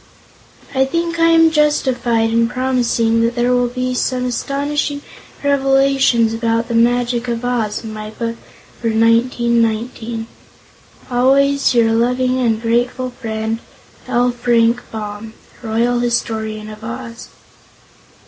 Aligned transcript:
I 0.73 0.83
think 0.83 1.19
I 1.19 1.27
am 1.29 1.51
justified 1.51 2.31
in 2.31 2.49
promising 2.49 3.21
that 3.21 3.35
there 3.35 3.51
will 3.53 3.67
be 3.67 3.93
some 3.93 4.25
astonishing 4.25 5.03
revelations 5.43 6.33
about 6.33 6.69
The 6.69 6.73
Magic 6.73 7.27
of 7.27 7.45
Oz 7.45 7.83
in 7.83 7.93
my 7.93 8.09
book 8.09 8.35
for 8.81 8.87
1919. 8.89 10.25
Always 11.11 11.75
your 11.75 11.91
loving 11.93 12.39
and 12.39 12.59
grateful 12.59 13.11
friend, 13.11 13.59
L. 14.07 14.31
FRANK 14.31 14.81
BAUM. 14.89 15.33
Royal 15.61 15.99
Historian 15.99 16.67
of 16.67 16.83
Oz. 16.83 17.29